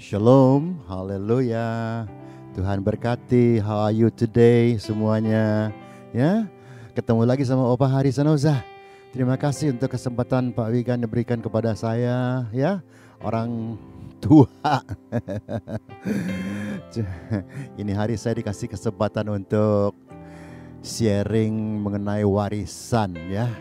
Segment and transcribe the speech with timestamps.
[0.00, 2.08] Shalom, haleluya.
[2.56, 3.60] Tuhan berkati.
[3.60, 5.76] How are you today semuanya?
[6.16, 6.48] Ya,
[6.96, 8.64] ketemu lagi sama Opa Hari Sanoza.
[9.12, 12.80] Terima kasih untuk kesempatan Pak Wigan diberikan kepada saya, ya,
[13.20, 13.76] orang
[14.24, 14.48] tua.
[17.84, 19.92] Ini hari saya dikasih kesempatan untuk
[20.80, 23.52] sharing mengenai warisan, ya.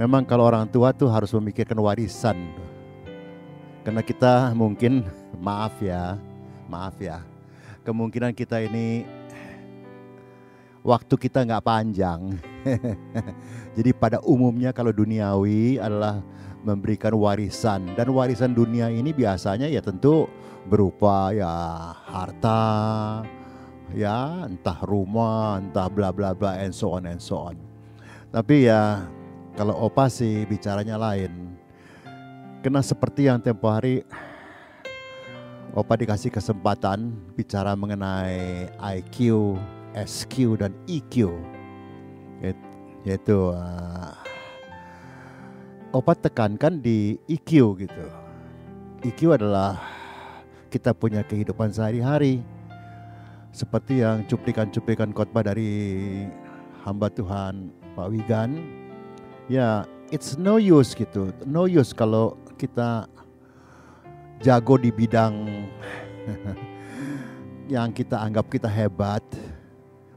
[0.00, 2.65] Memang kalau orang tua tuh harus memikirkan warisan.
[3.86, 5.06] Karena kita mungkin
[5.38, 6.18] maaf ya,
[6.66, 7.22] maaf ya.
[7.86, 9.06] Kemungkinan kita ini
[10.82, 12.34] waktu kita nggak panjang.
[13.78, 16.18] Jadi pada umumnya kalau duniawi adalah
[16.66, 20.26] memberikan warisan dan warisan dunia ini biasanya ya tentu
[20.66, 21.46] berupa ya
[22.10, 23.22] harta,
[23.94, 27.58] ya entah rumah, entah bla bla bla and so on and so on.
[28.34, 29.06] Tapi ya
[29.54, 31.55] kalau opa sih bicaranya lain.
[32.64, 34.02] Kena seperti yang tempo hari
[35.76, 39.56] Opa dikasih kesempatan bicara mengenai IQ,
[39.92, 41.36] SQ dan EQ.
[43.04, 44.16] Yaitu uh,
[45.92, 48.04] Opa tekankan di EQ gitu.
[49.04, 49.76] EQ adalah
[50.72, 52.40] kita punya kehidupan sehari-hari.
[53.52, 56.24] Seperti yang cuplikan-cuplikan khotbah dari
[56.88, 58.64] hamba Tuhan Pak Wigan.
[59.52, 61.36] Ya, it's no use gitu.
[61.44, 63.04] No use kalau kita
[64.40, 65.34] jago di bidang
[67.72, 69.22] yang kita anggap kita hebat,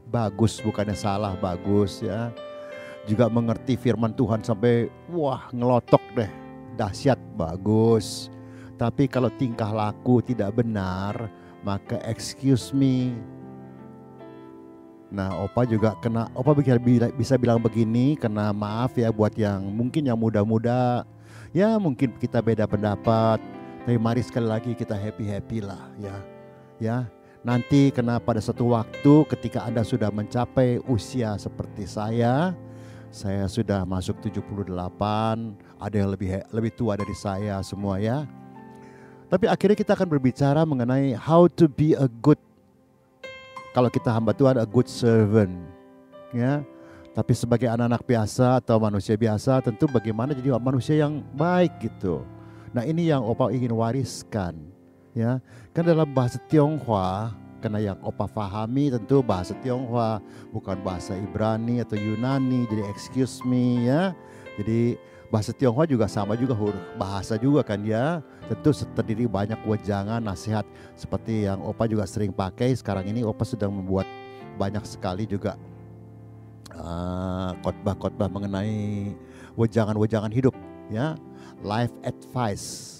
[0.08, 2.32] bagus bukannya salah, bagus ya.
[3.08, 6.30] Juga mengerti firman Tuhan sampai wah ngelotok deh,
[6.76, 8.28] dahsyat, bagus.
[8.80, 11.28] Tapi kalau tingkah laku tidak benar,
[11.60, 13.12] maka excuse me.
[15.10, 16.54] Nah, Opa juga kena, Opa
[17.18, 21.02] bisa bilang begini, karena maaf ya buat yang mungkin yang muda-muda,
[21.50, 23.38] ya mungkin kita beda pendapat,
[23.84, 26.16] tapi mari sekali lagi kita happy-happy lah ya.
[26.80, 26.98] Ya,
[27.44, 32.56] nanti kena pada satu waktu ketika Anda sudah mencapai usia seperti saya,
[33.12, 34.70] saya sudah masuk 78,
[35.76, 38.24] ada yang lebih lebih tua dari saya semua ya.
[39.28, 42.40] Tapi akhirnya kita akan berbicara mengenai how to be a good
[43.70, 45.54] kalau kita hamba Tuhan a good servant
[46.34, 46.62] ya.
[47.10, 52.22] Tapi sebagai anak-anak biasa atau manusia biasa tentu bagaimana jadi manusia yang baik gitu.
[52.70, 54.54] Nah ini yang Opa ingin wariskan.
[55.10, 55.42] ya.
[55.74, 60.22] Kan dalam bahasa Tionghoa, karena yang Opa fahami tentu bahasa Tionghoa,
[60.54, 64.14] bukan bahasa Ibrani atau Yunani, jadi excuse me ya.
[64.54, 64.94] Jadi
[65.34, 68.22] bahasa Tionghoa juga sama juga huruf bahasa juga kan ya.
[68.46, 70.62] Tentu terdiri banyak wejangan, nasihat
[70.94, 72.70] seperti yang Opa juga sering pakai.
[72.70, 74.06] Sekarang ini Opa sedang membuat
[74.62, 75.58] banyak sekali juga
[76.80, 79.12] uh, khotbah-khotbah mengenai
[79.54, 80.56] wejangan-wejangan hidup
[80.88, 81.14] ya
[81.60, 82.96] life advice.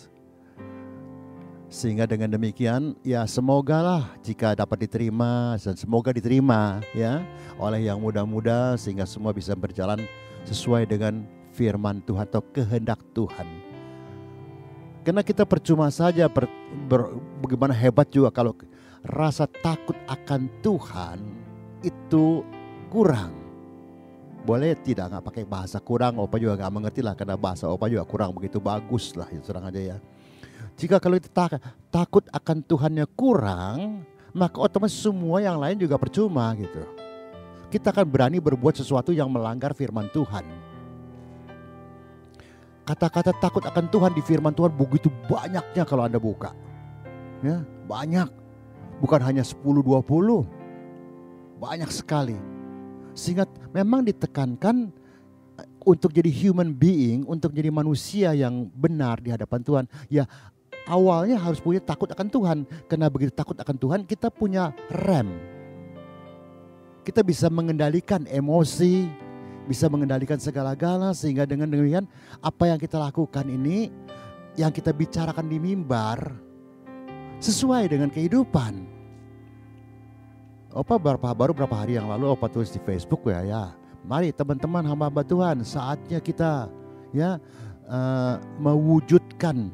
[1.71, 7.23] Sehingga dengan demikian ya semogalah jika dapat diterima dan semoga diterima ya
[7.63, 10.03] oleh yang muda-muda sehingga semua bisa berjalan
[10.51, 11.23] sesuai dengan
[11.55, 13.47] firman Tuhan atau kehendak Tuhan.
[15.07, 16.51] Karena kita percuma saja ber,
[16.91, 18.53] ber, bagaimana hebat juga kalau
[19.07, 21.19] rasa takut akan Tuhan
[21.87, 22.45] itu
[22.91, 23.40] kurang
[24.45, 26.17] boleh tidak nggak pakai bahasa kurang?
[26.17, 29.69] Opa juga nggak mengerti lah karena bahasa opa juga kurang begitu bagus lah itu serang
[29.69, 29.97] aja ya.
[30.81, 31.61] Jika kalau kita tak,
[31.93, 36.87] takut akan Tuhannya kurang maka otomatis semua yang lain juga percuma gitu.
[37.71, 40.43] Kita akan berani berbuat sesuatu yang melanggar firman Tuhan.
[42.83, 46.51] Kata-kata takut akan Tuhan di firman Tuhan begitu banyaknya kalau anda buka.
[47.45, 48.27] Ya banyak.
[48.99, 50.61] Bukan hanya 10 20
[51.61, 52.60] banyak sekali
[53.15, 53.45] sehingga
[53.75, 54.91] memang ditekankan
[55.59, 60.25] eh, untuk jadi human being, untuk jadi manusia yang benar di hadapan Tuhan, ya
[60.87, 62.59] awalnya harus punya takut akan Tuhan.
[62.91, 65.31] Karena begitu takut akan Tuhan, kita punya rem.
[67.01, 69.09] Kita bisa mengendalikan emosi,
[69.65, 72.05] bisa mengendalikan segala-gala sehingga dengan demikian
[72.43, 73.89] apa yang kita lakukan ini
[74.59, 76.35] yang kita bicarakan di mimbar
[77.41, 79.00] sesuai dengan kehidupan.
[80.71, 83.65] Opa berapa baru berapa hari yang lalu Opa tulis di Facebook ya ya.
[84.07, 86.71] Mari teman-teman hamba-hamba Tuhan, saatnya kita
[87.11, 87.43] ya
[87.91, 89.69] uh, mewujudkan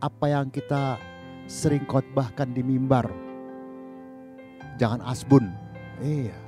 [0.00, 0.96] apa yang kita
[1.44, 3.12] sering khotbahkan di mimbar.
[4.80, 5.52] Jangan asbun.
[6.00, 6.47] Iya.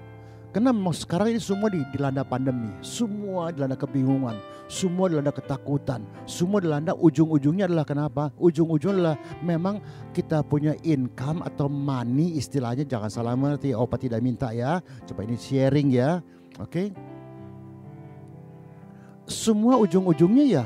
[0.50, 4.34] Karena memang sekarang ini semua dilanda pandemi, semua dilanda kebingungan,
[4.66, 8.34] semua dilanda ketakutan, semua dilanda ujung-ujungnya adalah kenapa?
[8.34, 9.16] Ujung-ujungnya adalah
[9.46, 9.78] memang
[10.10, 15.38] kita punya income atau money istilahnya jangan salah mengerti, opa tidak minta ya, coba ini
[15.38, 16.18] sharing ya,
[16.58, 16.66] oke?
[16.66, 16.86] Okay?
[19.30, 20.64] Semua ujung-ujungnya ya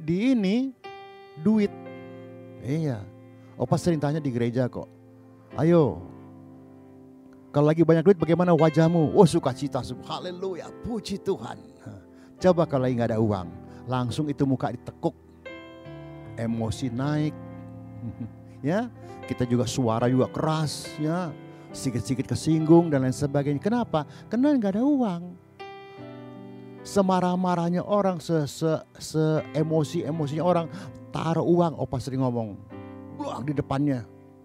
[0.00, 0.72] di ini
[1.44, 1.82] duit
[2.62, 3.02] Iya.
[3.58, 4.86] Opa sering tanya di gereja kok.
[5.58, 6.00] Ayo,
[7.52, 9.12] kalau lagi banyak duit bagaimana wajahmu?
[9.12, 11.60] Oh sukacita, haleluya, puji Tuhan.
[12.40, 13.48] Coba kalau lagi nggak ada uang,
[13.86, 15.14] langsung itu muka ditekuk,
[16.34, 17.36] emosi naik,
[18.72, 18.88] ya
[19.28, 21.30] kita juga suara juga keras, ya
[21.72, 23.60] sedikit-sedikit kesinggung dan lain sebagainya.
[23.60, 24.08] Kenapa?
[24.28, 25.22] Karena nggak ada uang.
[26.82, 29.22] Semarah-marahnya orang, se, se, se
[30.42, 30.66] orang,
[31.14, 31.78] taruh uang.
[31.78, 32.58] Opa sering ngomong,
[33.20, 34.02] buang di depannya.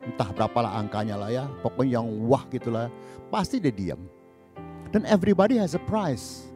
[0.07, 2.87] Entah berapalah angkanya lah ya, pokoknya yang wah gitulah.
[3.27, 4.07] Pasti dia diam.
[4.95, 6.47] Dan everybody has a price.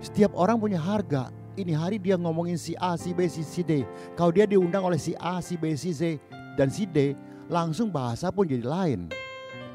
[0.00, 1.28] Setiap orang punya harga.
[1.54, 3.86] Ini hari dia ngomongin si A, si B, si, si D.
[4.18, 6.18] Kalau dia diundang oleh si A, si B, si C,
[6.58, 7.14] dan si D,
[7.46, 9.12] langsung bahasa pun jadi lain.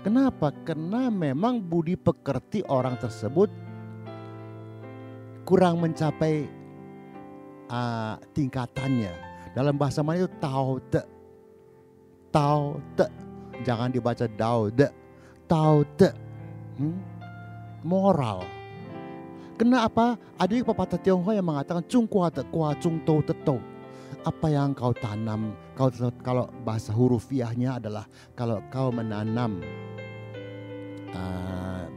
[0.03, 0.51] Kenapa?
[0.65, 3.47] Karena memang budi pekerti orang tersebut
[5.47, 6.47] kurang mencapai
[7.71, 9.13] uh, tingkatannya.
[9.55, 11.01] Dalam bahasa mana itu tau te.
[12.29, 13.05] Tau te.
[13.65, 14.87] Jangan dibaca dau de.
[15.49, 16.09] Tau te.
[16.79, 16.97] Hmm?
[17.83, 18.59] Moral
[19.59, 20.15] Kenapa?
[20.39, 23.59] Ada pepatah Tionghoa yang mengatakan cung kua te kua cung to te to.
[24.23, 25.91] Apa yang kau tanam, kau
[26.23, 28.07] kalau bahasa hurufiahnya adalah
[28.39, 29.59] kalau kau menanam
[31.11, 31.91] uh,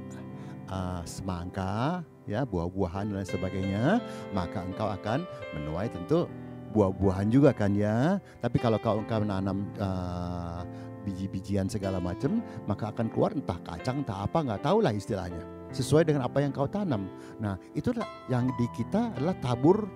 [0.67, 4.03] uh, semangka, ya buah-buahan dan sebagainya,
[4.35, 5.23] maka engkau akan
[5.55, 6.27] menuai tentu
[6.73, 8.17] buah-buahan juga kan ya.
[8.41, 10.65] Tapi kalau kau engkau menanam uh,
[11.05, 16.05] biji-bijian segala macam, maka akan keluar entah kacang, entah apa nggak tahu lah istilahnya sesuai
[16.05, 17.09] dengan apa yang kau tanam.
[17.41, 19.89] Nah, itulah yang di kita adalah tabur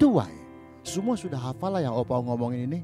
[0.00, 0.32] tuai.
[0.80, 2.80] Semua sudah hafal lah yang Opa ngomongin ini.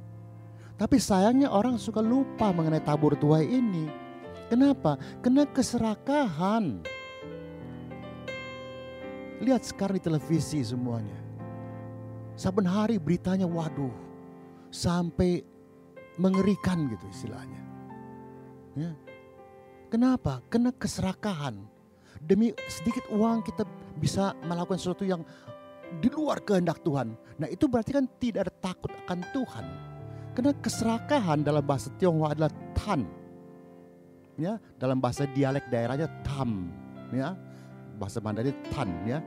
[0.77, 3.89] Tapi sayangnya orang suka lupa mengenai tabur tuai ini.
[4.53, 5.01] Kenapa?
[5.25, 6.85] Kena keserakahan.
[9.41, 11.26] Lihat sekarang di televisi semuanya.
[12.37, 13.93] Saben hari beritanya waduh.
[14.69, 15.41] Sampai
[16.21, 17.63] mengerikan gitu istilahnya.
[18.77, 18.93] Ya.
[19.89, 20.45] Kenapa?
[20.53, 21.57] Kena keserakahan
[22.21, 23.65] demi sedikit uang kita
[23.97, 25.25] bisa melakukan sesuatu yang
[26.03, 27.15] di luar kehendak Tuhan.
[27.41, 29.67] Nah itu berarti kan tidak ada takut akan Tuhan.
[30.37, 33.09] Karena keserakahan dalam bahasa Tionghoa adalah tan.
[34.37, 36.69] Ya, dalam bahasa dialek daerahnya tam.
[37.09, 37.33] Ya,
[37.97, 38.93] bahasa Mandarin tan.
[39.09, 39.25] Ya,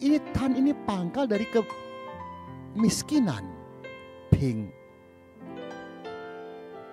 [0.00, 1.44] ini tan ini pangkal dari
[2.74, 3.46] kemiskinan.
[4.30, 4.70] Ping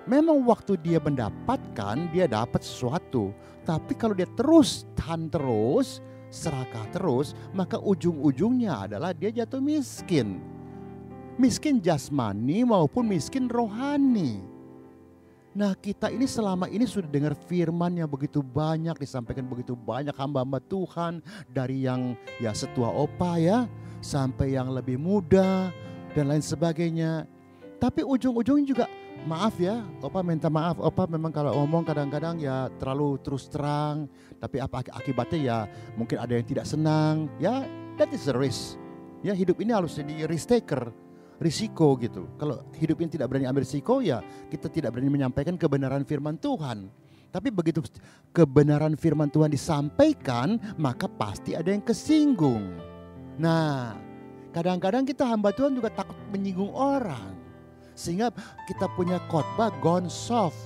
[0.08, 3.36] Memang waktu dia mendapatkan, dia dapat sesuatu.
[3.68, 6.00] Tapi kalau dia terus tahan terus,
[6.32, 10.40] serakah terus, maka ujung-ujungnya adalah dia jatuh miskin.
[11.36, 14.40] Miskin jasmani maupun miskin rohani.
[15.58, 20.62] Nah kita ini selama ini sudah dengar firman yang begitu banyak, disampaikan begitu banyak hamba-hamba
[20.62, 21.18] Tuhan.
[21.50, 23.66] Dari yang ya setua opa ya,
[23.98, 25.74] sampai yang lebih muda
[26.14, 27.26] dan lain sebagainya.
[27.82, 28.86] Tapi ujung-ujungnya juga
[29.26, 30.78] maaf ya, Opa minta maaf.
[30.78, 34.06] Opa memang kalau ngomong kadang-kadang ya terlalu terus terang.
[34.38, 35.58] Tapi apa akibatnya ya
[35.98, 37.34] mungkin ada yang tidak senang.
[37.42, 37.66] Ya
[37.98, 38.78] that is a risk.
[39.26, 40.94] Ya hidup ini harus jadi risk taker.
[41.38, 42.26] Risiko gitu.
[42.42, 46.90] Kalau hidup ini tidak berani ambil risiko ya kita tidak berani menyampaikan kebenaran firman Tuhan.
[47.30, 47.84] Tapi begitu
[48.34, 52.74] kebenaran firman Tuhan disampaikan, maka pasti ada yang kesinggung.
[53.38, 53.94] Nah,
[54.56, 57.38] kadang-kadang kita hamba Tuhan juga takut menyinggung orang.
[57.94, 58.34] Sehingga
[58.66, 60.58] kita punya khotbah gone soft.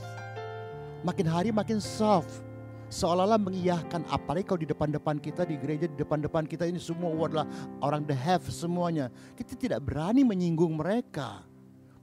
[1.03, 2.43] Makin hari makin soft.
[2.91, 7.47] Seolah-olah mengiyahkan apalagi kalau di depan-depan kita di gereja di depan-depan kita ini semua adalah
[7.79, 9.07] orang the have semuanya.
[9.31, 11.47] Kita tidak berani menyinggung mereka.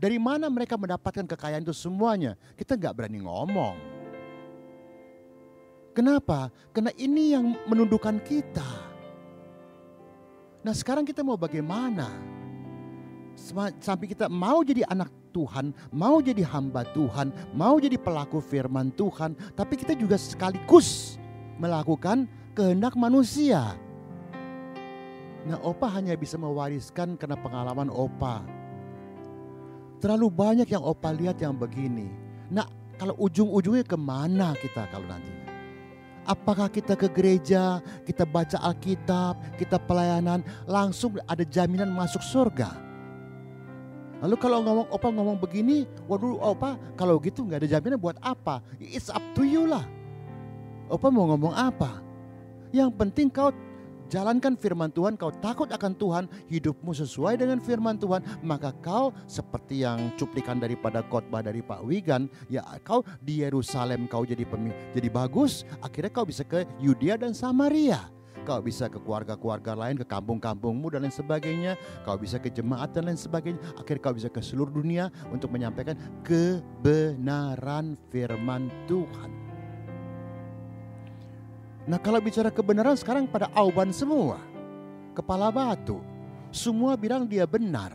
[0.01, 2.41] Dari mana mereka mendapatkan kekayaan itu semuanya?
[2.57, 3.77] Kita nggak berani ngomong.
[5.93, 6.49] Kenapa?
[6.73, 8.71] Karena ini yang menundukkan kita.
[10.65, 12.09] Nah sekarang kita mau bagaimana?
[13.83, 19.37] Sampai kita mau jadi anak Tuhan, mau jadi hamba Tuhan, mau jadi pelaku firman Tuhan,
[19.53, 21.21] tapi kita juga sekaligus
[21.61, 22.25] melakukan
[22.57, 23.77] kehendak manusia.
[25.47, 28.43] Nah, Opa hanya bisa mewariskan karena pengalaman Opa.
[30.03, 32.11] Terlalu banyak yang Opa lihat yang begini.
[32.51, 32.67] Nah,
[32.99, 35.31] kalau ujung-ujungnya ke mana kita kalau nanti?
[36.29, 42.88] Apakah kita ke gereja, kita baca Alkitab, kita pelayanan, langsung ada jaminan masuk surga?
[44.19, 48.59] Lalu kalau ngomong opa ngomong begini, waduh opa kalau gitu nggak ada jaminan buat apa?
[48.83, 49.87] It's up to you lah.
[50.91, 52.03] Opa mau ngomong apa?
[52.75, 53.55] Yang penting kau
[54.09, 59.85] jalankan firman Tuhan, kau takut akan Tuhan, hidupmu sesuai dengan firman Tuhan, maka kau seperti
[59.85, 65.13] yang cuplikan daripada khotbah dari Pak Wigan, ya kau di Yerusalem kau jadi pemi, jadi
[65.13, 68.18] bagus, akhirnya kau bisa ke Yudea dan Samaria.
[68.49, 71.77] Kau bisa ke keluarga-keluarga lain, ke kampung-kampungmu dan lain sebagainya,
[72.09, 75.93] kau bisa ke jemaat dan lain sebagainya, akhirnya kau bisa ke seluruh dunia untuk menyampaikan
[76.25, 79.31] kebenaran firman Tuhan.
[81.85, 84.41] Nah kalau bicara kebenaran sekarang pada auban semua.
[85.13, 86.01] Kepala batu.
[86.49, 87.93] Semua bilang dia benar.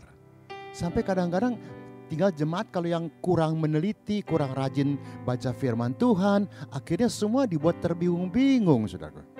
[0.70, 1.58] Sampai kadang-kadang
[2.06, 6.46] tinggal jemaat kalau yang kurang meneliti, kurang rajin baca firman Tuhan.
[6.70, 9.33] Akhirnya semua dibuat terbingung-bingung saudara.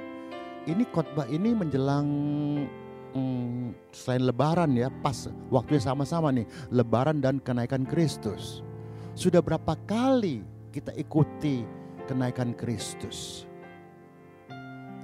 [0.65, 2.09] Ini khotbah ini menjelang
[3.13, 6.49] hmm, selain lebaran ya pas waktunya sama-sama nih.
[6.73, 8.65] Lebaran dan kenaikan Kristus.
[9.13, 10.41] Sudah berapa kali
[10.73, 11.69] kita ikuti
[12.09, 13.45] kenaikan Kristus?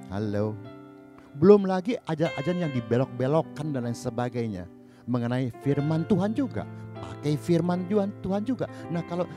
[0.09, 0.57] Halo.
[1.37, 4.65] Belum lagi ajaran-ajaran yang dibelok-belokkan dan lain sebagainya.
[5.05, 6.65] Mengenai firman Tuhan juga.
[6.97, 8.65] Pakai firman Tuhan, Tuhan juga.
[8.89, 9.29] Nah kalau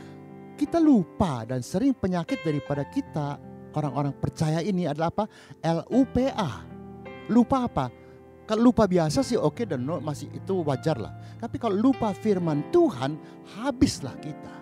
[0.56, 3.38] kita lupa dan sering penyakit daripada kita
[3.74, 5.26] orang-orang percaya ini adalah apa?
[5.62, 6.50] LUPA.
[7.30, 7.86] Lupa apa?
[8.44, 11.16] Kalau lupa biasa sih oke okay, dan no, masih itu wajar lah.
[11.40, 13.16] Tapi kalau lupa firman Tuhan,
[13.56, 14.56] habislah kita.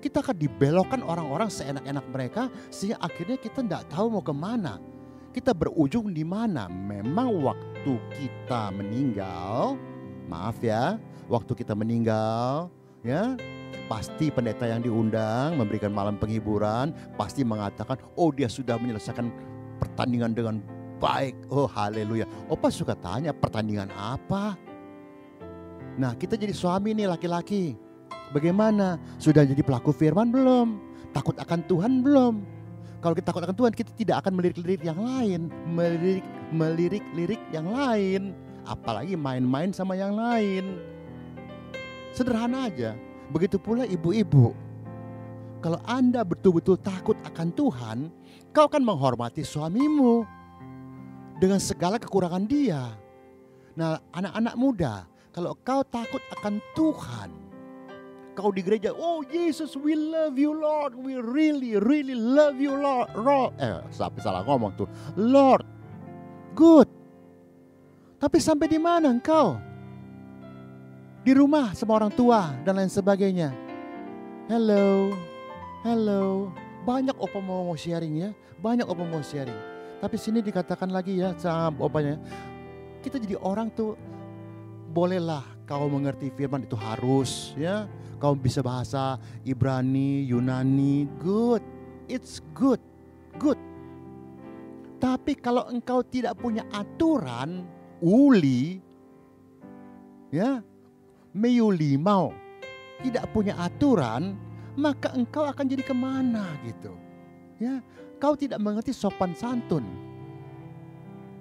[0.00, 4.80] Kita akan dibelokkan orang-orang seenak-enak mereka sehingga akhirnya kita tidak tahu mau ke mana
[5.34, 6.70] kita berujung di mana?
[6.70, 9.74] Memang waktu kita meninggal,
[10.30, 10.94] maaf ya,
[11.26, 12.70] waktu kita meninggal,
[13.02, 13.34] ya,
[13.86, 19.28] pasti pendeta yang diundang memberikan malam penghiburan, pasti mengatakan, oh dia sudah menyelesaikan
[19.78, 20.58] pertandingan dengan
[20.98, 21.36] baik.
[21.52, 22.24] Oh haleluya.
[22.48, 24.56] Opa suka tanya pertandingan apa?
[26.00, 27.76] Nah kita jadi suami nih laki-laki.
[28.34, 28.98] Bagaimana?
[29.20, 30.80] Sudah jadi pelaku firman belum?
[31.14, 32.34] Takut akan Tuhan belum?
[32.98, 38.32] Kalau kita takut akan Tuhan, kita tidak akan melirik-lirik yang lain, melirik melirik-lirik yang lain,
[38.64, 40.80] apalagi main-main sama yang lain.
[42.16, 42.96] Sederhana aja.
[43.32, 44.52] Begitu pula ibu-ibu.
[45.64, 47.98] Kalau Anda betul-betul takut akan Tuhan,
[48.52, 50.28] kau akan menghormati suamimu
[51.40, 52.92] dengan segala kekurangan dia.
[53.72, 54.94] Nah, anak-anak muda,
[55.32, 57.28] kalau kau takut akan Tuhan,
[58.36, 63.08] kau di gereja, oh Jesus, we love you Lord, we really, really love you Lord.
[63.16, 63.56] Lord.
[63.56, 65.64] Eh, sampai salah ngomong tuh, Lord,
[66.52, 66.86] good.
[68.20, 69.58] Tapi sampai di mana engkau?
[71.24, 73.48] Di rumah sama orang tua dan lain sebagainya.
[74.44, 75.08] Hello,
[75.80, 76.52] hello.
[76.84, 79.56] Banyak opa mau sharing ya, banyak opa mau sharing.
[80.04, 82.20] Tapi sini dikatakan lagi ya sama opanya,
[83.00, 83.96] kita jadi orang tuh
[84.92, 87.88] bolehlah kau mengerti firman itu harus ya
[88.20, 89.16] kau bisa bahasa
[89.48, 91.64] Ibrani, Yunani, good.
[92.04, 92.84] It's good.
[93.40, 93.56] Good.
[95.00, 97.64] Tapi kalau engkau tidak punya aturan,
[98.04, 98.76] uli,
[100.28, 100.60] ya,
[101.34, 102.30] meyuli mau,
[103.02, 104.38] tidak punya aturan,
[104.78, 106.94] maka engkau akan jadi ke mana gitu.
[107.58, 107.82] Ya,
[108.22, 109.84] kau tidak mengerti sopan santun.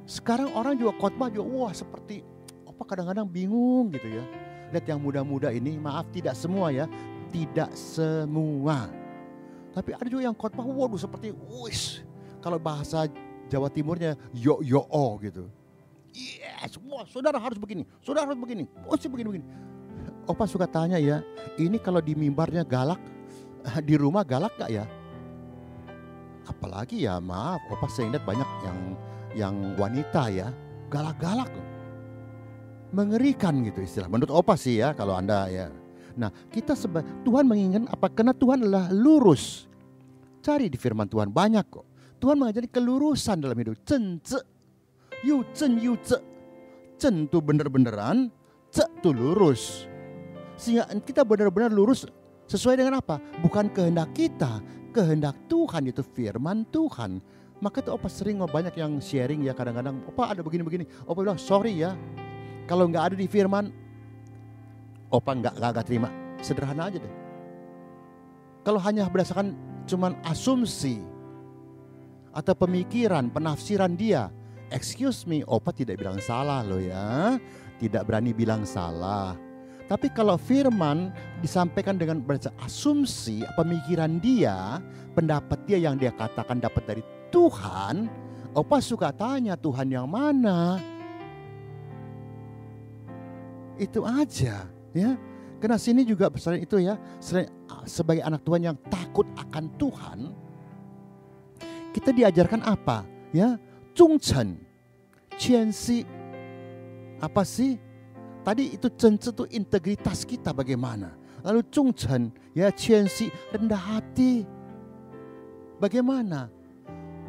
[0.03, 2.25] Sekarang orang juga khotbah juga, wah seperti
[2.67, 4.25] apa kadang-kadang bingung gitu ya
[4.73, 6.89] Lihat yang muda-muda ini, maaf tidak semua ya,
[7.29, 8.89] tidak semua.
[9.69, 11.29] Tapi ada juga yang khotbah, waduh seperti
[11.61, 12.01] wis.
[12.41, 13.05] Kalau bahasa
[13.53, 15.45] Jawa Timurnya yo yo o gitu.
[16.13, 19.45] Yes, semua saudara harus begini, saudara harus begini, oh sih begini begini.
[20.23, 21.19] Opa suka tanya ya,
[21.59, 22.99] ini kalau di mimbarnya galak,
[23.87, 24.87] di rumah galak gak ya?
[26.47, 28.79] Apalagi ya maaf, opa sering lihat banyak yang
[29.33, 30.47] yang wanita ya,
[30.91, 31.51] galak-galak
[32.93, 34.07] mengerikan gitu istilah.
[34.07, 35.67] Menurut Opa sih ya kalau Anda ya.
[36.13, 38.07] Nah kita seba Tuhan menginginkan apa?
[38.13, 39.65] Karena Tuhan adalah lurus.
[40.45, 41.85] Cari di firman Tuhan banyak kok.
[42.21, 43.81] Tuhan mengajari kelurusan dalam hidup.
[43.83, 44.39] Cen ce.
[45.25, 46.21] Yu cen yu ce.
[47.01, 48.29] Cen itu bener-beneran.
[48.69, 49.89] Ce itu lurus.
[50.55, 52.05] Sehingga kita benar-benar lurus
[52.45, 53.21] sesuai dengan apa?
[53.41, 54.61] Bukan kehendak kita.
[54.93, 57.17] Kehendak Tuhan itu firman Tuhan.
[57.57, 60.03] Maka itu Opa sering banyak yang sharing ya kadang-kadang.
[60.05, 60.85] Opa ada begini-begini.
[61.07, 61.97] Opa bilang sorry ya
[62.63, 63.75] kalau nggak ada di firman,
[65.11, 66.09] opa nggak nggak terima.
[66.39, 67.13] Sederhana aja deh.
[68.63, 71.03] Kalau hanya berdasarkan cuman asumsi
[72.31, 74.31] atau pemikiran, penafsiran dia,
[74.71, 77.35] excuse me, opa tidak bilang salah loh ya.
[77.83, 79.35] Tidak berani bilang salah.
[79.93, 82.17] Tapi kalau firman disampaikan dengan
[82.65, 84.81] asumsi, pemikiran dia,
[85.13, 88.09] pendapat dia yang dia katakan dapat dari Tuhan,
[88.57, 90.81] opa suka tanya Tuhan yang mana?
[93.77, 94.65] Itu aja
[94.97, 95.13] ya.
[95.61, 97.53] Karena sini juga selain itu ya, selain,
[97.85, 100.19] sebagai anak Tuhan yang takut akan Tuhan,
[101.93, 103.05] kita diajarkan apa?
[103.29, 103.61] Ya,
[103.93, 104.57] Chen,
[105.37, 106.01] ciensi.
[107.21, 107.92] Apa sih?
[108.43, 111.15] Tadi itu chen itu integritas kita bagaimana?
[111.43, 111.59] Lalu
[111.95, 114.47] Chen, ya ciensi rendah hati.
[115.79, 116.47] Bagaimana?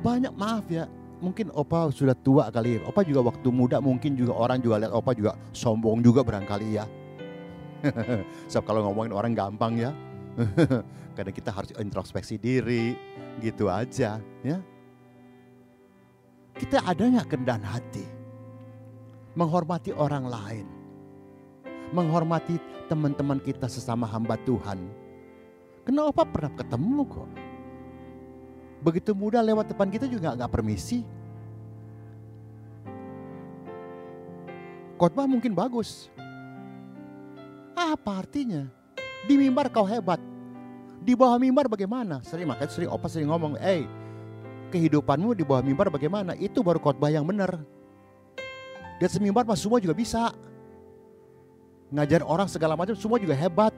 [0.06, 0.87] Banyak maaf ya,
[1.18, 2.78] mungkin Opa sudah tua kali.
[2.87, 6.87] Opa juga waktu muda mungkin juga orang juga lihat Opa juga sombong juga barangkali ya.
[8.50, 9.90] so kalau ngomongin orang gampang ya.
[11.18, 12.94] Karena kita harus introspeksi diri,
[13.42, 14.59] gitu aja ya.
[16.54, 18.06] Kita ada nggak hati?
[19.35, 20.74] Menghormati orang lain.
[21.94, 22.58] Menghormati
[22.90, 24.82] teman-teman kita sesama hamba Tuhan.
[25.86, 27.30] Kenapa pernah ketemu kok?
[28.82, 31.06] Begitu mudah lewat depan kita juga nggak permisi.
[34.98, 36.10] Khotbah mungkin bagus.
[37.78, 38.66] Apa artinya?
[39.30, 40.18] Di mimbar kau hebat.
[41.04, 42.24] Di bawah mimbar bagaimana?
[42.24, 43.80] Sering makanya sering opa sering ngomong, eh hey,
[44.72, 46.34] kehidupanmu di bawah mimbar bagaimana?
[46.34, 47.60] Itu baru khotbah yang benar.
[48.98, 50.32] Di atas mimbar mah semua juga bisa.
[51.92, 53.72] Ngajar orang segala macam semua juga hebat.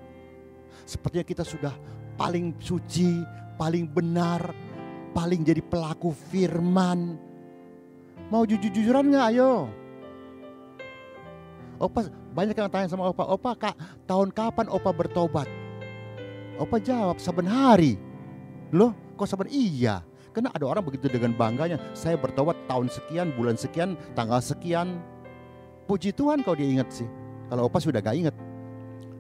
[0.87, 1.75] Sepertinya kita sudah
[2.15, 3.23] paling suci,
[3.59, 4.55] paling benar,
[5.17, 7.19] paling jadi pelaku firman.
[8.31, 9.27] Mau jujur-jujuran nggak?
[9.35, 9.71] Ayo.
[11.77, 13.77] Opa banyak yang tanya sama Opa, Opa kak
[14.09, 15.49] tahun kapan Opa bertobat?
[16.57, 18.01] Opa jawab saben hari.
[18.73, 20.05] Loh kok saben iya?
[20.37, 25.01] Karena ada orang begitu dengan bangganya, saya bertobat tahun sekian, bulan sekian, tanggal sekian.
[25.89, 27.09] Puji Tuhan kalau dia ingat sih.
[27.47, 28.37] Kalau Opa sudah gak ingat.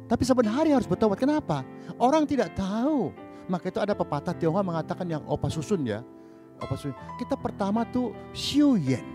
[0.06, 1.18] Tapi saben hari harus bertobat.
[1.18, 1.66] Kenapa?
[1.98, 3.10] Orang tidak tahu
[3.46, 6.02] maka itu ada pepatah Tionghoa mengatakan yang opa susun ya.
[6.58, 6.94] Opa susun.
[7.18, 9.06] Kita pertama tuh xiu yen.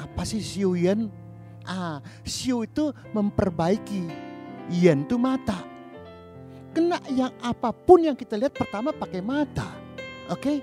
[0.00, 1.12] Apa sih xiu yen?
[1.68, 4.08] Ah, xiu itu memperbaiki.
[4.72, 5.60] Yen itu mata.
[6.72, 9.68] Kena yang apa pun yang kita lihat pertama pakai mata.
[10.32, 10.40] Oke?
[10.40, 10.58] Okay?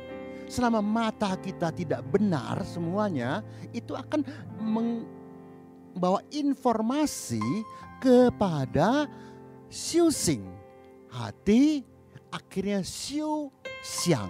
[0.47, 3.43] Selama mata kita tidak benar semuanya,
[3.75, 4.23] itu akan
[5.97, 7.41] membawa informasi
[7.97, 9.09] kepada
[9.65, 10.45] xiu xing.
[11.09, 11.81] Hati,
[12.29, 13.49] akhirnya siu
[13.81, 14.29] siang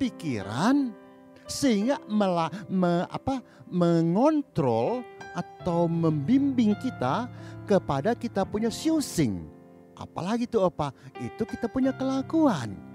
[0.00, 0.96] pikiran
[1.44, 5.04] sehingga mela, me, apa, mengontrol
[5.36, 7.28] atau membimbing kita
[7.68, 9.44] kepada kita punya siu sing.
[9.92, 10.94] Apalagi itu apa?
[11.20, 12.87] Itu kita punya kelakuan.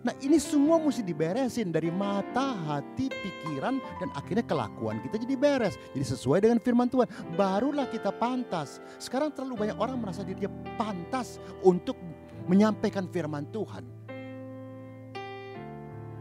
[0.00, 5.76] Nah ini semua mesti diberesin dari mata, hati, pikiran dan akhirnya kelakuan kita jadi beres.
[5.92, 7.04] Jadi sesuai dengan firman Tuhan.
[7.36, 8.80] Barulah kita pantas.
[8.96, 10.48] Sekarang terlalu banyak orang merasa dirinya
[10.80, 12.00] pantas untuk
[12.48, 13.84] menyampaikan firman Tuhan.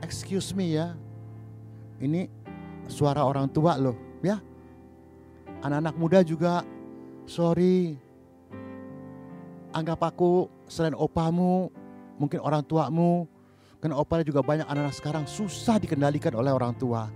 [0.04, 0.98] Excuse me ya,
[2.04, 2.28] ini
[2.92, 4.44] suara orang tua loh ya.
[5.64, 6.68] Anak-anak muda juga,
[7.24, 7.96] sorry.
[9.72, 11.72] Anggap aku selain opamu,
[12.20, 13.39] mungkin orang tuamu.
[13.80, 17.08] Karena opanya juga banyak anak-anak sekarang susah dikendalikan oleh orang tua.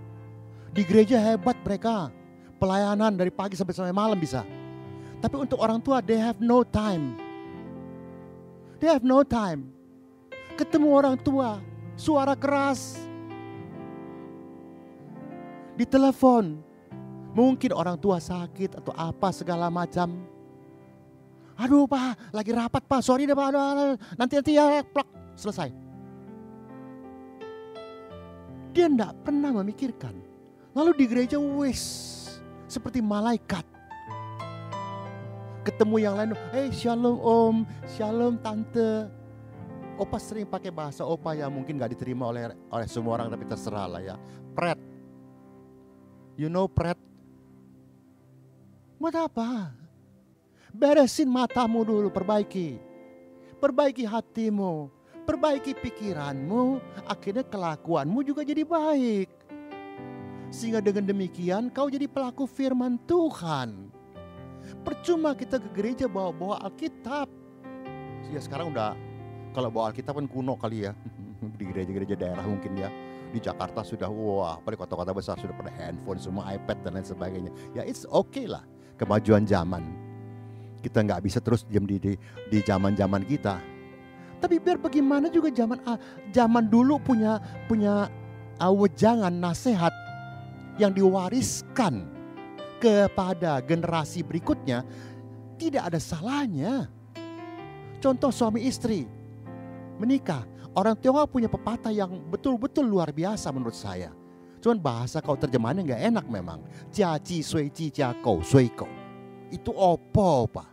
[0.71, 2.09] Di gereja hebat mereka,
[2.57, 4.47] pelayanan dari pagi sampai sampai malam bisa.
[5.19, 7.19] Tapi untuk orang tua, they have no time
[8.83, 9.71] They have no time.
[10.59, 11.63] Ketemu orang tua,
[11.95, 12.99] suara keras.
[15.79, 16.59] Di telepon,
[17.31, 20.27] mungkin orang tua sakit atau apa segala macam.
[21.55, 25.07] Aduh pak, lagi rapat pak, sorry deh pak, aduh, nanti nanti ya, plak,
[25.39, 25.71] selesai.
[28.73, 30.17] Dia tidak pernah memikirkan.
[30.73, 32.09] Lalu di gereja wis
[32.65, 33.61] seperti malaikat
[35.63, 37.55] ketemu yang lain, hey shalom om,
[37.95, 39.07] shalom tante.
[39.95, 43.87] Opa sering pakai bahasa opa yang mungkin gak diterima oleh oleh semua orang tapi terserah
[43.87, 44.15] lah ya.
[44.51, 44.77] Pret.
[46.35, 46.97] You know pret?
[48.97, 49.71] Buat apa?
[50.73, 52.81] Beresin matamu dulu, perbaiki.
[53.61, 54.89] Perbaiki hatimu,
[55.23, 59.29] perbaiki pikiranmu, akhirnya kelakuanmu juga jadi baik.
[60.53, 63.89] Sehingga dengan demikian kau jadi pelaku firman Tuhan.
[64.85, 67.25] Percuma kita ke gereja bawa-bawa Alkitab.
[68.29, 68.93] Ya sekarang udah
[69.51, 70.93] kalau bawa Alkitab kan kuno kali ya.
[71.59, 72.93] Di gereja-gereja daerah mungkin ya.
[73.33, 77.51] Di Jakarta sudah wah, pada kota-kota besar sudah pada handphone, semua iPad dan lain sebagainya.
[77.73, 78.61] Ya it's okay lah
[79.01, 79.81] kemajuan zaman.
[80.85, 82.13] Kita nggak bisa terus diam di di,
[82.51, 83.72] di zaman-zaman kita.
[84.43, 85.79] Tapi biar bagaimana juga zaman
[86.35, 87.39] zaman dulu punya
[87.71, 88.11] punya
[88.59, 89.95] wejangan nasihat
[90.75, 92.03] yang diwariskan
[92.83, 94.83] kepada generasi berikutnya
[95.55, 96.91] tidak ada salahnya.
[98.03, 99.07] Contoh suami istri
[99.95, 100.43] menikah.
[100.75, 104.11] Orang Tionghoa punya pepatah yang betul-betul luar biasa menurut saya.
[104.59, 106.59] Cuman bahasa kau terjemahannya nggak enak memang.
[106.91, 108.91] Jia ji sui ji jia kou sui kou.
[109.47, 110.67] Itu opo pak.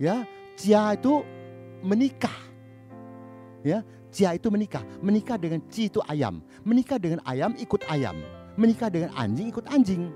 [0.00, 0.24] Ya,
[0.56, 1.20] jia itu
[1.84, 2.48] menikah.
[3.60, 4.82] Ya, jia itu menikah.
[5.04, 6.40] Menikah dengan ci itu ayam.
[6.64, 8.16] Menikah dengan ayam ikut ayam.
[8.56, 10.10] Menikah dengan anjing ikut anjing.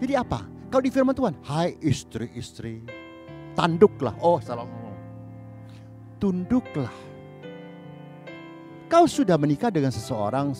[0.00, 0.44] Jadi apa?
[0.70, 2.84] Kalau di firman Tuhan, hai istri-istri,
[3.58, 4.14] tanduklah.
[4.22, 4.96] Oh, ngomong.
[6.22, 6.94] Tunduklah.
[8.86, 10.54] Kau sudah menikah dengan seseorang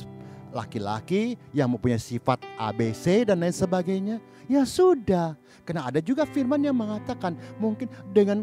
[0.50, 4.16] laki-laki yang mempunyai sifat ABC dan lain sebagainya,
[4.50, 5.38] ya sudah.
[5.62, 8.42] Karena ada juga firman yang mengatakan mungkin dengan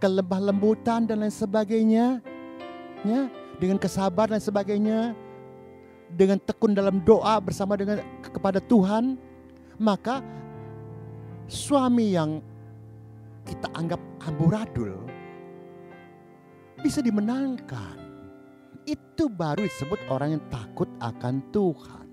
[0.00, 2.20] kelembah lembutan dan lain sebagainya,
[3.04, 3.28] ya,
[3.60, 5.00] dengan kesabaran dan sebagainya,
[6.12, 9.20] dengan tekun dalam doa bersama dengan kepada Tuhan,
[9.76, 10.24] maka
[11.50, 12.40] suami yang
[13.46, 14.96] kita anggap amburadul
[16.82, 18.04] bisa dimenangkan.
[18.86, 22.06] Itu baru disebut orang yang takut akan Tuhan.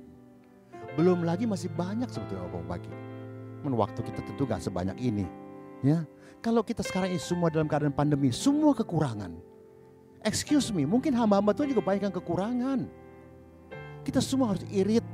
[0.98, 2.50] Belum lagi masih banyak sebetulnya.
[3.62, 5.26] Men waktu kita tentu gak sebanyak ini.
[5.86, 6.02] Ya,
[6.44, 9.32] kalau kita sekarang ini semua dalam keadaan pandemi, semua kekurangan.
[10.28, 12.80] Excuse me, mungkin hamba-hamba Tuhan juga banyak yang kekurangan.
[14.04, 15.08] Kita semua harus irit,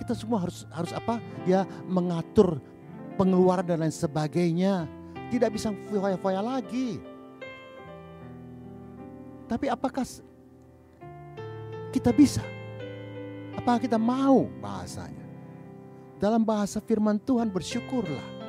[0.00, 1.20] kita semua harus harus apa?
[1.44, 2.64] Ya, mengatur
[3.20, 4.88] pengeluaran dan lain sebagainya.
[5.28, 6.96] Tidak bisa foya-foya lagi.
[9.44, 10.02] Tapi apakah
[11.92, 12.42] kita bisa?
[13.52, 15.28] Apakah kita mau bahasanya?
[16.16, 18.39] Dalam bahasa firman Tuhan bersyukurlah.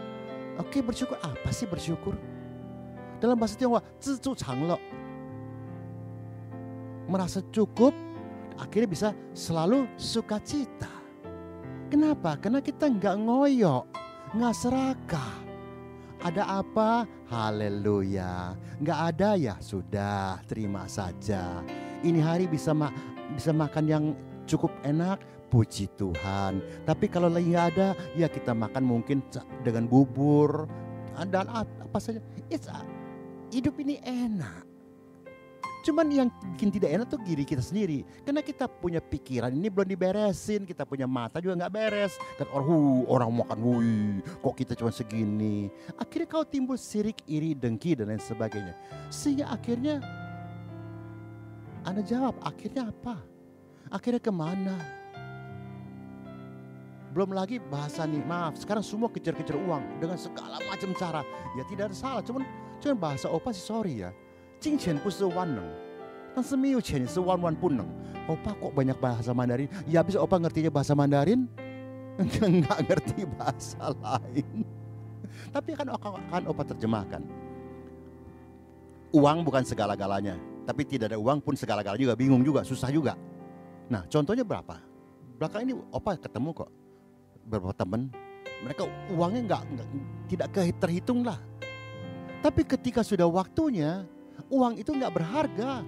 [0.59, 2.15] Oke bersyukur, apa sih bersyukur?
[3.21, 3.85] Dalam bahasa Tionghoa,
[4.65, 4.77] lo
[7.07, 7.93] Merasa cukup,
[8.57, 10.89] akhirnya bisa selalu sukacita.
[11.91, 12.39] Kenapa?
[12.39, 13.83] Karena kita nggak ngoyok,
[14.35, 15.33] nggak serakah.
[16.21, 17.03] Ada apa?
[17.27, 18.55] Haleluya.
[18.79, 21.65] Nggak ada ya sudah, terima saja.
[22.05, 22.93] Ini hari bisa ma
[23.33, 24.05] bisa makan yang
[24.45, 25.19] cukup enak,
[25.51, 26.63] puji Tuhan.
[26.87, 29.19] Tapi kalau lagi nggak ada, ya kita makan mungkin
[29.67, 30.71] dengan bubur
[31.27, 32.23] dan apa saja.
[32.47, 32.71] It's,
[33.51, 34.71] hidup ini enak.
[35.81, 38.05] Cuman yang bikin tidak enak tuh diri kita sendiri.
[38.21, 40.61] Karena kita punya pikiran ini belum diberesin.
[40.61, 42.13] Kita punya mata juga nggak beres.
[42.37, 42.69] Dan orang,
[43.09, 45.73] orang makan, hui, kok kita cuma segini.
[45.97, 48.77] Akhirnya kau timbul sirik, iri, dengki dan lain sebagainya.
[49.09, 50.05] Sehingga akhirnya
[51.81, 53.17] Anda jawab, akhirnya apa?
[53.89, 55.00] Akhirnya ke mana?
[57.11, 61.21] Belum lagi bahasa nih, maaf sekarang semua kejar-kejar uang dengan segala macam cara.
[61.59, 62.47] Ya tidak ada salah, cuman
[62.79, 64.15] cuman bahasa opa sih sorry ya.
[64.63, 65.67] Cincin pun sewaneng.
[66.31, 67.91] Dan semiu cincin sewan-wan puneng.
[68.31, 69.67] Opa kok banyak bahasa Mandarin?
[69.91, 71.51] Ya bisa opa ngertinya bahasa Mandarin?
[72.47, 74.63] Enggak ngerti bahasa lain.
[75.51, 77.19] Tapi kan akan opa terjemahkan.
[79.11, 83.19] Uang bukan segala-galanya, tapi tidak ada uang pun segala-galanya juga bingung juga, susah juga.
[83.91, 84.79] Nah, contohnya berapa?
[85.35, 86.80] Belakang ini opa ketemu kok
[87.45, 88.11] beberapa teman,
[88.61, 89.63] mereka uangnya nggak
[90.29, 91.39] tidak terhitung lah.
[92.41, 94.05] Tapi ketika sudah waktunya,
[94.49, 95.85] uang itu nggak berharga.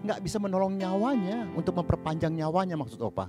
[0.00, 3.28] Nggak bisa menolong nyawanya untuk memperpanjang nyawanya maksud opa.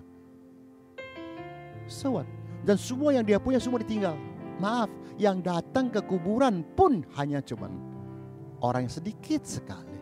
[1.90, 2.28] So what?
[2.64, 4.16] Dan semua yang dia punya semua ditinggal.
[4.62, 7.74] Maaf, yang datang ke kuburan pun hanya cuman
[8.62, 9.98] orang yang sedikit sekali.